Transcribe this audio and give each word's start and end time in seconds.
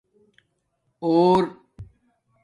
اور 1.03 1.43